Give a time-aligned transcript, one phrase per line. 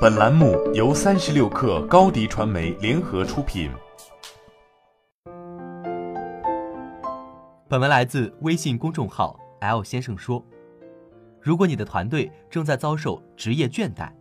[0.00, 3.68] 本栏目由三十六氪高低传媒联合出品。
[7.68, 10.40] 本文来自微信公众号 “L 先生说”。
[11.42, 14.12] 如果你的团队正在遭受职业倦怠，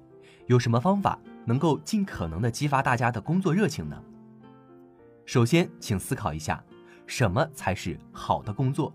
[0.47, 4.01] 有什么方法能够尽可能的激发大家的工作热情呢？
[5.27, 6.63] 首先，请思考一下，
[7.05, 8.91] 什么才是好的工作？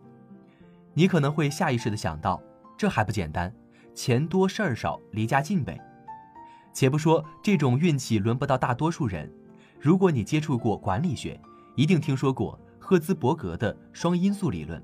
[0.95, 2.43] 你可能会下意识的想到，
[2.77, 3.55] 这还不简单，
[3.95, 5.81] 钱多事儿少，离家近呗。
[6.73, 9.31] 且不说这种运气轮不到大多数人，
[9.81, 11.41] 如果你接触过管理学，
[11.77, 14.83] 一定听说过赫兹伯格的双因素理论。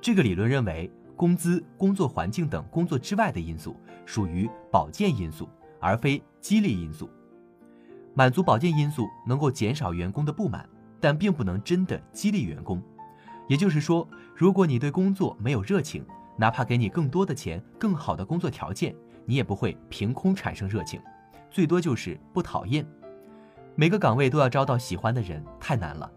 [0.00, 7.10] 这个理论认为，工资、工作环境等工作之外的因素属于保健因素，而非激励因素。
[8.14, 10.68] 满足保健因素能够减少员工的不满，
[11.00, 12.82] 但并不能真的激励员工。
[13.46, 16.04] 也就是说，如果你对工作没有热情，
[16.36, 18.94] 哪怕给你更多的钱、更好的工作条件。
[19.30, 21.00] 你也不会凭空产生热情，
[21.52, 22.84] 最多就是不讨厌。
[23.76, 26.10] 每个岗位都要招到喜欢的人太难了，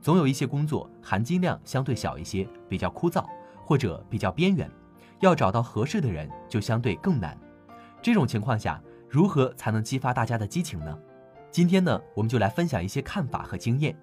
[0.00, 3.26] 总有一些工作含金量相对小一些，比较枯燥
[3.64, 4.70] 或者比较边缘，
[5.18, 7.36] 要找到合适的人就相对更难。
[8.00, 10.96] 这种情况下，如何才能激发大家的激情呢？
[11.50, 13.98] 今天呢，我们就来分享一些看法和经验。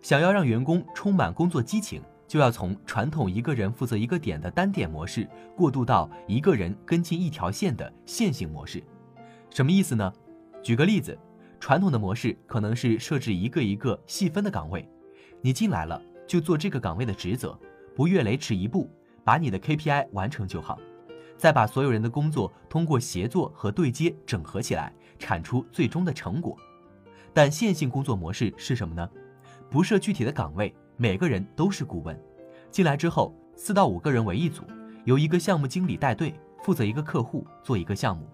[0.00, 2.00] 想要让员工充满工作激情。
[2.26, 8.82] 就要从传统一个人负责一个点的单点模式，过渡到一个人跟进一条线的线性模式。
[9.50, 10.12] 什么意思呢？
[10.62, 11.16] 举个例子，
[11.60, 14.88] 传统的模式可能是设置一个一个细分的岗位，
[15.40, 17.58] 你进来了就做这个岗位的职责，
[17.94, 18.90] 不越雷池一步，
[19.22, 20.78] 把你的 KPI 完成就好，
[21.36, 26.56] 再把所有人的工作通过协作和对接整合起来，产出最终的成果。
[27.32, 29.08] 但线性工作模式是什么呢？
[29.70, 30.74] 不设具体的岗位。
[30.96, 32.18] 每个人都是顾问，
[32.70, 34.62] 进来之后，四到五个人为一组，
[35.04, 38.28] 由一个项目经理带队，负责一个客户做一个项目。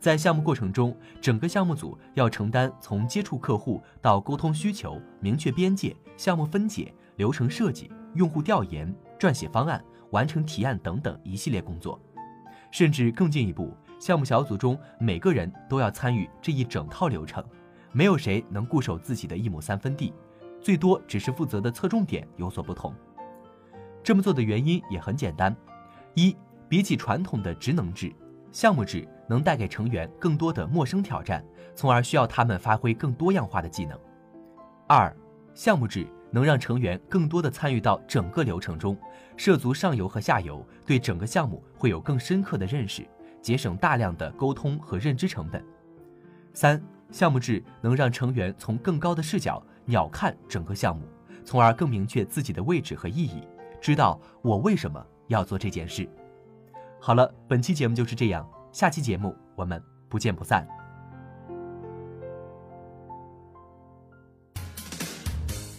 [0.00, 12.00] 在项目过程中，整个项目组要承担从接触客户到沟通需求、明确边界、项目分解、流程设计、用户调研、撰写方案、完成提案等等一系列工作。
[12.72, 17.44] 甚至更进一步，项目小组中每个人都要参与这一整套流程，
[17.92, 20.12] 没有谁能固守自己的一亩三分地。
[20.60, 22.94] 最多只是负责的侧重点有所不同。
[24.02, 25.54] 这么做的原因也很简单：
[26.14, 26.36] 一，
[26.68, 28.12] 比起传统的职能制，
[28.50, 31.44] 项目制能带给成员更多的陌生挑战，
[31.74, 33.96] 从而需要他们发挥更多样化的技能；
[34.86, 35.14] 二，
[35.54, 38.96] 项目制能让成员更多的参与到整个流程中，
[39.36, 43.06] 涉足上游和下游，对整个项目会有更深刻的认识，
[43.42, 45.62] 节省大量的沟通和认知成本；
[46.54, 49.62] 三，项目制能让成员从更高的视角。
[49.84, 51.02] 鸟瞰整个项目，
[51.44, 53.42] 从而更明确自己的位置和意义，
[53.80, 56.08] 知道我为什么要做这件事。
[57.00, 60.66] 好了，本期节目就是这样，下期节目我们不见不散。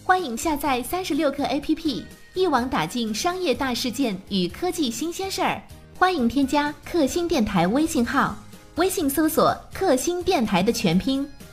[0.03, 5.61] 欢迎下载三十六课 APP，一网打尽商业大事件与科技新鲜事儿。
[5.97, 8.35] 欢迎添加克星电台微信号，
[8.75, 11.25] 微信搜索“克星电台”的全拼。